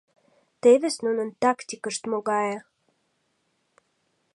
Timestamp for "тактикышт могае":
1.41-2.57